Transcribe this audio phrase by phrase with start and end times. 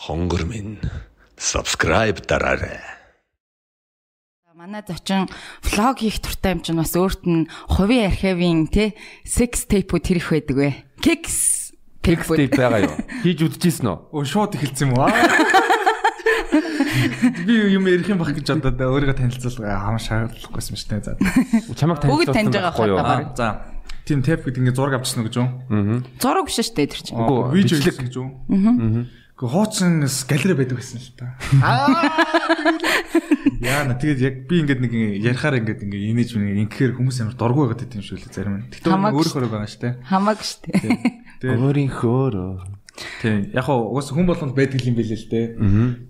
[0.00, 0.80] хонгор минь
[1.36, 2.80] subscribe дараарай.
[4.54, 5.28] Манай зочин
[5.62, 10.56] влог хийх туртай юм чинь бас өөрт нь хувийн архивын тий секс тейпүүд хэрэг байдаг
[10.56, 10.72] вэ?
[11.04, 12.48] Текст тейпүүд.
[12.56, 12.96] байгаа юу?
[13.24, 13.96] Хийж үзчихсэн үү?
[14.08, 15.08] Өө шууд эхэлсэн юм уу?
[17.44, 21.04] Би юм ярих юм баг гэж бодоод өөрийгөө танилцуулга хам шаардлагагүйсэн шүү дээ.
[21.04, 21.12] За.
[21.76, 22.98] Чамайг танилцуулсан байхгүй юу?
[23.00, 23.48] Аа, За.
[24.04, 25.48] Тийм тэп гэдэг ингээ зураг авчихсан гэж юу?
[26.20, 27.16] Зураг биш шүү дээ тэр чинь.
[27.16, 28.28] Үгүй, Видео гэж юу?
[28.48, 29.19] Аа.
[29.40, 31.32] Гэхдээ хуучин галерей байдаг гэсэн л та.
[33.64, 34.92] Яа на тэгээд яг би ингээд нэг
[35.24, 38.60] ярихаар ингээд ингээ инээж мэн ингээр хүмүүс амар дургу байгаад байт юм шиг л зарим
[38.60, 38.68] нь.
[38.68, 39.94] Тэгтээ өөрөөр байгаа шүү дээ.
[40.04, 41.00] Хамаагүй шүү дээ.
[41.40, 42.80] Тэгээд Өөрийнхөө.
[43.24, 45.46] тийм яг хаа уус хүн болгонд байдаг юм билээ л дээ.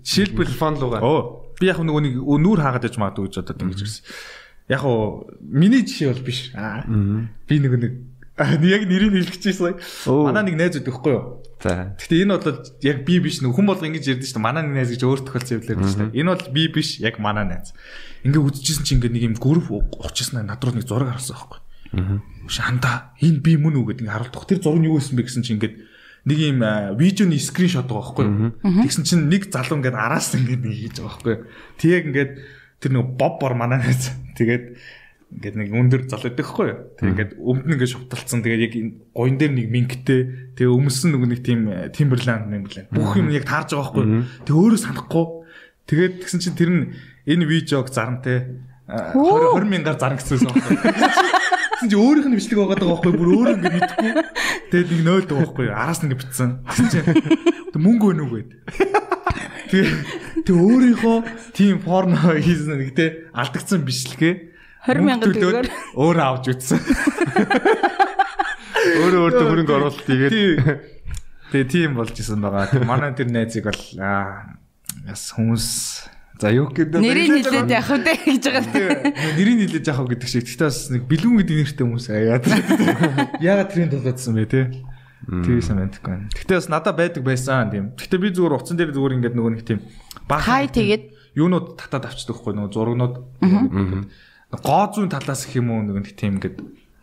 [0.03, 0.99] Жишээлбэл Телефон лугаа.
[0.99, 1.19] Оо
[1.55, 4.03] би яг нөгөө нэг нүүр хаагаад яж магадгүй гэж бодоод ингэж ирсэн.
[4.67, 6.51] Яг уу миний жишээ бол биш.
[6.51, 6.83] Аа.
[7.47, 7.93] Би нөгөө нэг
[8.75, 9.23] яг нэрийг.
[10.09, 10.27] Оо.
[10.27, 11.23] Манай нэг найз байдаг хгүй юу?
[11.61, 11.93] За.
[11.93, 14.45] Гэтэ энэ бол яг би биш нөгөө хүн болго ингэж ярьдэн шүү дээ.
[14.49, 16.17] Манай нэг найз гэж өөр тохиолдсон явдал ярьдэн шүү дээ.
[16.17, 17.69] Энэ бол би биш яг манай найз.
[18.25, 19.69] Ингээ үдчихсэн чинь ингээ нэг юм гүрв
[20.01, 21.59] очсон над руу нэг зураг харсан байхгүй.
[22.01, 22.17] Аа.
[22.49, 24.49] Шанда энэ би мөн үү гэдэг ингээ харуулдаг.
[24.49, 25.73] Тэр зураг нь юу байсан бэ гэсэн чинь ингээ
[26.25, 26.59] нэг юм
[26.97, 28.25] видеоны скриншот байгаа байхгүй.
[28.61, 31.35] Тэгсэн чинь нэг залуу ингээ араас ингээ нэг хийж байгаа байхгүй.
[31.77, 32.33] Тэг ингээд
[32.81, 34.09] тэр нэг боббор манай найз.
[34.37, 34.81] Тэгээд
[35.31, 36.69] ингээд нэг өндөр зал байдаг хгүй.
[36.99, 38.43] Тэг ингээд өмд нь ингээд шовталцсан.
[38.43, 40.21] Тэгээд яг энэ гоён дээр нэг мингтэй.
[40.59, 41.59] Тэгээ өмсөн нөгөө нэг тийм
[41.95, 42.91] Timberland юм блэ.
[42.91, 44.05] Бүх юм яг таарж байгаа хгүй.
[44.43, 45.25] Тэг өөрөө санахгүй.
[45.87, 46.83] Тэгээд тэгсэн чинь тэр нь
[47.31, 48.59] энэ видеог зарантай
[48.91, 50.75] 20 20 мянгаар зарна гэсэн байсан байхгүй.
[50.83, 53.11] Тэгсэн чинь өөрийнх нь бичлэг байгаа байхгүй.
[53.15, 54.11] Бүр өөрөө ингээд мэдхгүй.
[54.67, 55.67] Тэгээд нэг нойлд байгаа байхгүй.
[55.71, 56.49] Араас нь ингээд битсэн.
[56.67, 57.07] Тэгсэн чинь
[57.79, 58.51] мөнгө өгнө үү гэд.
[59.71, 59.87] Тэгээ
[60.43, 61.17] тэг өөрийнхөө
[61.55, 64.50] тийм порно хийсэн нэг те алдагдсан бичлэгээ
[64.87, 66.79] 20 мянган төгрөгөөр өөр авч үтсэн.
[68.81, 70.99] Өөрөө өөртөө хөрөнгө оруулалт хийгээд
[71.51, 72.71] Тэгээ тийм болж исэн байгаа.
[72.71, 74.55] Тэг манай тэр найзыг бол аа
[75.03, 75.67] яс хүмүүс
[76.39, 79.11] за юу гэдэг нэрийг хэлээд явах үү гэж байгаа.
[79.35, 80.47] нэрийг нилээж яах вэ гэдэг шиг.
[80.47, 82.45] Тэгтээ бас нэг бэлгүн гэдэг нэртэй хүмүүс яагаад
[83.43, 84.61] яагаад тренд болоодсан бэ те?
[85.27, 86.31] Тэгсэн мэдгүй байна.
[86.39, 87.85] Тэгтээ бас надад байдаг байсан тийм.
[87.99, 89.79] Тэгтээ би зүгээр утсан дээр зүгээр ингээд нөгөө нэг тийм
[90.31, 93.15] баг Хай тэгээд юунууд татаад авчдаг хгүй нөгөө зургнууд.
[94.51, 96.57] Гоо зүүн талаас их юм уу нэг нэг тийм ингээд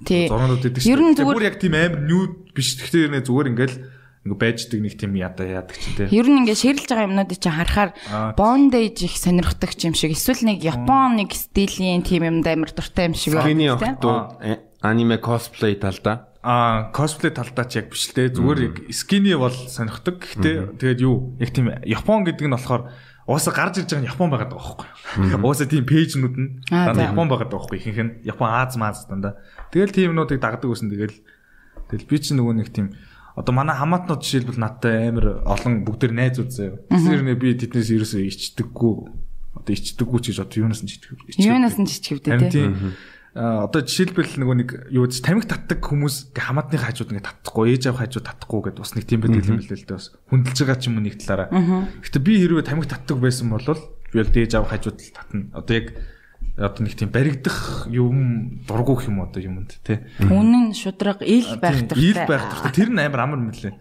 [0.05, 0.29] тий.
[0.29, 2.77] зургнууд гэдэг Ер нь зүгээр- бүр яг тийм амар нюд биш.
[2.77, 3.75] Тэгтээ нэ зүгээр ингээд
[4.29, 6.09] ингээ байждаг нэг тийм ядаа яадаг ч тийм.
[6.13, 8.37] Ер нь ингээд ширэлж байгаа юмнуудыг чи харахаар Аа.
[8.37, 13.15] bondage их сонирхдаг юм шиг эсвэл нэг Япон нэг стилийн тийм юмд амар дуртай юм
[13.17, 13.73] шиг байна, тий?
[13.73, 16.29] охтууд э, аниме косплей талдаа.
[16.45, 18.37] Аа, косплей талдаа ч яг биш л дээ.
[18.37, 20.21] Зүгээр яг скини бол сонирхдаг.
[20.21, 21.35] Гэхдээ тэгээд юу?
[21.41, 22.93] Яг тийм Япон гэдэг нь болохоор
[23.29, 24.89] Ууса гарч ирж байгаа нь Япон байгаад байгаа
[25.21, 25.45] байхгүй.
[25.45, 27.13] Ууса тийм пэйжнүүд нь Аа, дандаа.
[27.13, 27.77] Япон байгаад байгаа байхгүй.
[27.77, 29.37] Ихэнх нь Япон Аз Маз дандаа.
[29.69, 31.17] Тэгэл тийм юмнуудыг дагдаг гэсэн тэгэл
[31.93, 32.97] тэгэл би чи нөгөө нэг тийм
[33.37, 36.89] одоо манай хамаатнууд жишээлбэл надтай амар олон бүгдээр найз үзээ.
[36.89, 38.95] Тэгэхээр нэ би тэднээс ерөөсөө ичдэггүй.
[39.61, 41.13] Одоо ичдэггүй ч гэж одоо юунаас нь ичдэг.
[41.37, 41.87] Юунаас нь
[42.49, 42.73] тийм.
[42.73, 47.83] А одоо жишээлбэл нөгөө нэг юу гэж тамиг татдаг хүмүүс хамаатны хажууд ингээ татахгүй, ээж
[47.95, 50.07] аав хажууд татахгүй гэдээ бас нэг тийм байдаг юм билээ л дээ бас.
[50.27, 51.49] Хүндэлж байгаа ч юм уу нэг талаараа.
[52.03, 55.43] Гэтэ би хэрвээ тамиг татдаг байсан бол би бол ээж аав хажууд л татна.
[55.55, 55.87] Одоо яг
[56.59, 58.17] одоо нэг тийм баригдах юм
[58.67, 60.03] дургу гэх юм одоо юмд тий.
[60.19, 62.27] Үнэн шудраг ил байх Тийм, Ил дуртай.
[62.27, 62.73] байх дуртай.
[62.75, 63.75] Тэр нь амар амар мөлий.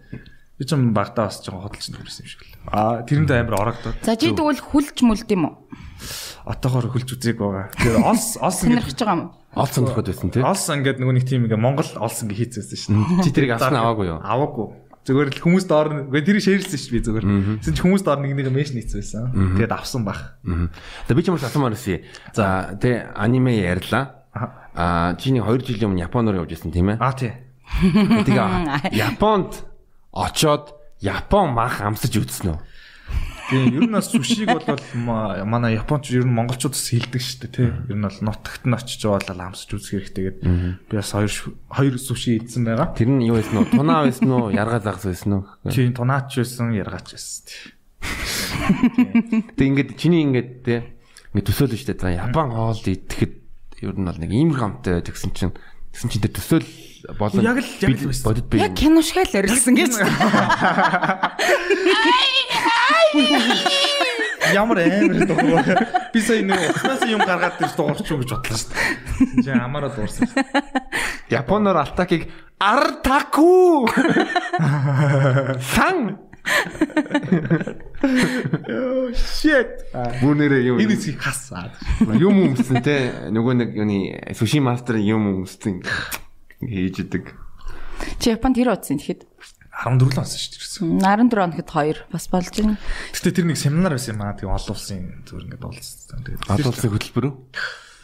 [0.57, 2.51] Би ч юм багтаа бас жоохон хөдөлж нэрсэн юм шиг л.
[2.73, 4.01] Аа тэрэндээ амар орогдоод.
[4.01, 5.55] За чи тэгвэл хүлж мүлд юм уу?
[6.49, 7.69] Отоогоор хөлж үзег байгаа.
[7.77, 9.23] Тэгэхээр олс олс ингэ Сонирхож байгаа юм?
[9.57, 10.41] Олц сонирхоод байсан тий.
[10.45, 13.01] Олс ингээд нөгөө нэг тийм ингээ Монгол олс ингээ хийцээсэн шин.
[13.25, 14.21] Чи тэрийг авсан аваагүй юу?
[14.21, 14.65] Аваагүй.
[15.07, 17.25] Зүгээр л хүмүүс доор үгүй тэрийг шеэрлсэн шүү би зүгээр.
[17.63, 19.33] Тэгсэн чи хүмүүс доор нэг нэг мэш нийцсэн.
[19.55, 20.37] Тэгээд авсан бах.
[20.43, 20.69] Мгм.
[21.07, 22.03] Тэгээ би ч юм уу асуумаар си.
[22.35, 24.27] За тэ аниме ярьлаа.
[24.77, 27.01] Аа чиний 2 жилийн өмнө Японоор явж исэн тийм ээ.
[27.01, 27.33] Аа тий.
[27.81, 29.63] Тэгээ Японд
[30.11, 32.59] очоод Япон мах амсаж үзсэн үү?
[33.47, 34.65] Тийм ер нь бас сүшиг бол
[34.97, 37.69] ма- манай японч ер нь монголчуудаас хилдэг шүү дээ тий.
[37.87, 40.43] Ер нь бол нутагт нь очиж байгаа л амсаж үзэх хэрэгтэй гэдэг.
[40.91, 41.31] Би бас хоёр
[41.71, 42.91] хоёр сүши идсэн байгаа.
[42.91, 43.71] Тэр нь юу байсан уу?
[43.71, 44.51] Тунаа байсан уу?
[44.51, 45.43] Яргаа загас байсан уу?
[45.71, 47.39] Тийм тунаач байсан, яргаач байсан.
[47.47, 47.71] тий.
[49.55, 50.75] Тэг ингээд чиний ингээд те
[51.31, 51.95] ингээд төсөөлөн штэ.
[52.03, 53.33] За Япон хоол идэхэд
[53.85, 55.53] ер нь бол нэг ийм хамтай тэгсэн чинь
[55.93, 56.67] тэгсэн чинь тэр төсөөл
[57.19, 58.57] болон Яг л- яг л бодит би.
[58.59, 59.91] Яг кино шиг л орилсан гэж.
[64.53, 65.87] Ямар амар дуурай.
[66.13, 69.43] Би сая нэг уснаас юм гаргаад тэр дуурч юу гэж бодлоо шүү дээ.
[69.43, 70.27] Чи амаараа дуурсан.
[71.29, 73.87] Японоор алтакийг артаку
[75.75, 76.15] сан
[79.15, 79.69] Shit.
[80.21, 81.73] бүр нэрээ юм Энэ эсхийг хасаад.
[82.19, 82.95] юм өмсөн те
[83.33, 83.97] нөгөө нэг юуны
[84.37, 85.81] суши мастер юм өмсөн
[86.61, 87.33] хийж идэг.
[88.21, 89.25] Чи Японд хэр удсан тэгэхэд?
[89.77, 91.29] 14 л онсон шүү дээ.
[91.29, 92.77] 14 хоногт 2 бас болж байна.
[93.13, 94.33] Гэтэ тэр нэг семинар байсан юм аа.
[94.33, 96.19] Тэгээ олон улсын зүгээр ингээд уулзсан.
[96.25, 97.35] Тэгээд Олон улсын хөтөлбөр үү?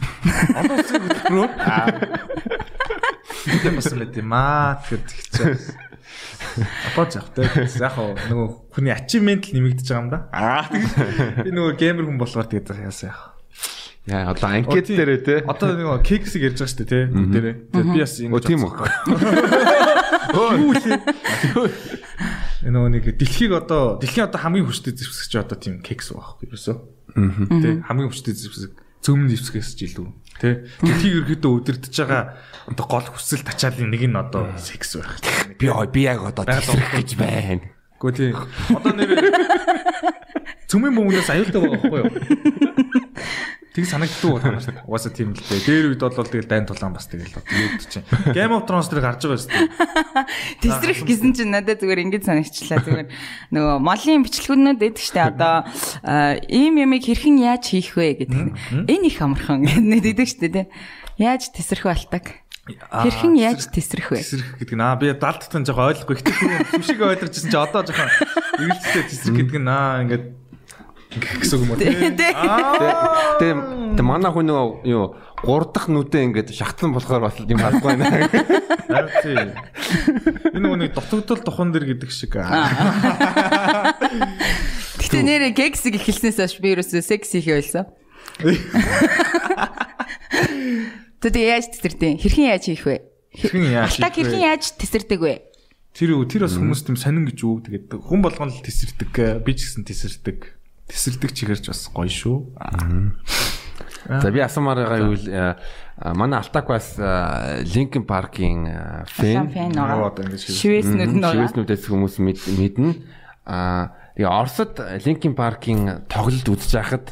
[0.61, 1.89] олон улсын хөтөлбөрөөр аа.
[3.43, 4.77] Тийм бас байт юм аа.
[4.85, 5.57] Тэгэхээр тэгчихээ.
[6.93, 7.47] Апаач явах те.
[7.81, 7.97] Яг
[8.29, 10.19] нөгөө хүний ачивмент л нэмэгдэж байгаа юм да.
[10.29, 13.33] Аа би нөгөө геймер хүн болохоор тэгээд яасан яах.
[14.03, 15.35] Яа одоо анкет дээрээ те.
[15.47, 16.99] Одоо нөгөө кексиг ярьж байгаа шүү дээ те.
[17.07, 17.55] Бүгдээрээ.
[17.71, 18.73] Тэгээд би бас Оо тийм үү.
[20.59, 20.99] Юу лээ.
[22.67, 26.75] Нөгөө нэг дэлхийг одоо дэлхийн одоо хамгийн хүчтэй зэвсгч одоо тийм кекс байхгүй ерөөсөө.
[27.63, 30.07] Тэ хамгийн хүчтэй зэвсэг цөмн зэвсгээс ч илүү.
[30.39, 32.23] Тэ дэлхийг ерөөдөө өдөрдөж байгаа
[32.71, 35.19] одоо гол хүсэл тачаалын нэг нь одоо секс байх.
[35.59, 37.67] Би би яг одоо тасрах гэж байна.
[37.99, 38.31] Гэхдээ тий.
[38.71, 39.11] Одоо нэр
[40.71, 42.11] цөмийн бөмбөнөөс аюултай байгаа байхгүй юу?
[43.73, 44.85] Тэг санагддаг байна шүү дээ.
[44.85, 45.65] Угаасаа тийм л дээ.
[45.65, 48.05] Дээр үед бол тэгэл дайн тулаан бас тэгэл юу гэдэг чинь.
[48.29, 49.65] Game of Thrones дээр гарч байгаа шүү дээ.
[50.61, 52.85] Тесрэх гэсэн чинь надад зүгээр ингэж санагчлаа.
[52.85, 53.09] Зүгээр
[53.49, 55.65] нөгөө молын бичлэгнүүд эдэг штэ одоо
[56.45, 58.85] ийм юмыг хэрхэн яаж хийх вэ гэдэг.
[58.85, 60.65] Энэ их амархан гэдэг штэ тий.
[61.17, 62.45] Яаж тесрэх балтаг?
[62.69, 64.21] Хэрхэн яаж тесрэх вэ?
[64.21, 66.21] Тесрэх гэдэг нь аа би далдтан жоохон ойлгохгүй.
[66.21, 68.07] Тийм сүшиг ойлгож ирсэн чи одоо жоохон
[68.69, 70.42] эргэлзээ тесрэх гэдэг нь аа ингээд
[71.21, 72.31] гэсэн юм уу Тий, тий.
[72.33, 75.13] Аа Тэгээ тэгээ манай хүн нөгөө юу
[75.43, 78.31] 3 дахь нүдээ ингээд шахтсан болохоор бас юм харахгүй байна.
[78.87, 79.37] харин тий.
[80.55, 82.39] Энэ нөгөө нэг дутагдал тухан дэр гэдэг шиг.
[85.03, 87.85] Гэтэ нэрэ кексиг эхэлснээс хойш би ерөөсөө секс хийхээ болсон.
[91.23, 92.19] Тэгээ яаж тесэрдээ?
[92.19, 92.95] Хэрхэн яаж хийх вэ?
[93.35, 94.09] Хэрхэн яаж вэ?
[94.11, 95.35] хэрхэн яаж тесэрдэг вэ?
[95.93, 99.69] Тэр тэр бас хүмүүс тийм сонин гэж үү тэгээд хүн болгоно л тесэрдэг би ч
[99.69, 100.62] гэсэн тесэрдэг.
[100.87, 102.37] Тесэрдэг чигэрч бас гоё шүү.
[104.03, 105.55] За би асуумаар байгаа юу вэ?
[106.15, 106.97] Манай Алтак бас
[107.63, 108.67] Linkin Park-ийн
[109.07, 109.47] Фэн.
[110.59, 111.33] Шивээснүүд нь байгаа.
[111.47, 112.89] Шивэснүүдээс хүмүүс мэд- мэднэ.
[113.47, 114.75] Аа тэгээ Оросд
[115.07, 117.07] Linkin Park-ийн тоглолт үзэж байхад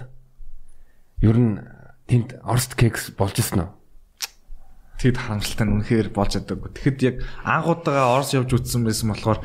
[1.23, 1.63] ер нь
[2.11, 3.69] тэнд Оросд кекс болж исэн үү?
[4.99, 6.69] Тэгэд харамсалтай нь үнэхээр болж чадаагүй.
[6.75, 7.15] Тэгэхэд яг
[7.47, 9.39] анхудаага Орос явж үтсэн байсан болохоор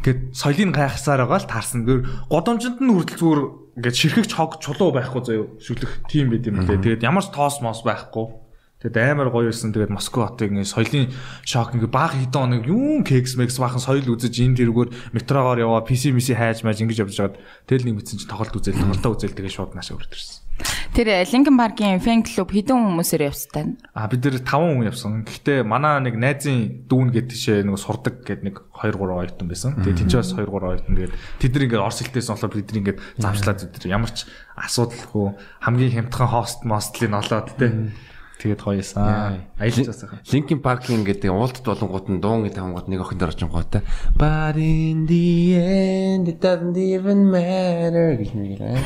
[0.00, 1.84] ингээд соёлын гайхсаар байгаа л таарсан.
[1.84, 2.00] Гэр
[2.32, 3.42] годомжинд нь хүртэл зүгээр
[3.76, 6.80] ингээд ширхэгч хог чулуу байхгүй заяо шүлэх тийм байт юм лээ.
[6.80, 8.32] Тэгээд ямар ч тоос мос байхгүй.
[8.80, 9.76] Тэгээд амар гоё байсан.
[9.76, 11.12] Тэгээд Москва хотыг ингээд соёлын
[11.44, 15.84] шок ингээд баг хэдэн хоног юун кекс мекс бахан соёл үзэж энэ тэргээр метрогоор яваа
[15.84, 17.36] PC миси хайж мааж ингэж явж байгаад
[17.68, 20.49] тэгэл нэг мэдсэн чинь тоглолт үзэл тоглолтоо үзэл тэгээд шууд наашаа үрдэрсэн.
[20.90, 23.78] Тэр Linkin Park-ийн фэн клуб хэдэн хүмүүсээр явцтай.
[23.94, 25.12] А бид нэр 5 хүн явсан.
[25.22, 29.78] Гэхдээ манай нэг найзын дүүн гэдэг тийшээ нэг сурдаг гэдэг нэг 2 3 оюутан байсан.
[29.78, 32.98] Тэгээ тэнцээс 2 3 оюутан тэгээд тэд нар ингээд орс хэлтээс болохоор бид нар ингээд
[33.22, 34.18] замшлаад бид нар ямар ч
[34.58, 35.26] асуудалгүй
[35.62, 37.94] хамгийн хямдхан хост мостлыг олоод тэ.
[38.40, 39.44] Тэгээд гоёсан.
[39.60, 40.24] Аялцаас байгаа.
[40.24, 43.84] Linkin Park-ийн гэдэг уултд болонгууд нь дуун гэдэг хамгууд нэг охин очсон гоотой.
[44.16, 48.80] But in the end it doesn't even matter гэж нэг юм.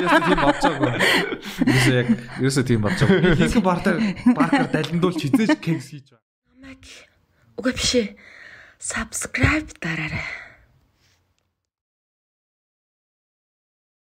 [0.00, 0.92] Яасан тийм байгаагүй.
[1.68, 2.08] Ерөөсөө яг
[2.40, 3.36] ерөөсөө тийм бодож байгаагүй.
[3.36, 3.98] Линкен бартаар
[4.32, 6.24] баркаар далиндуул хизээж кекс хийж байгаа.
[6.56, 6.88] Намайг
[7.60, 8.16] үгүй биш.
[8.80, 10.41] Subscribe дараарай.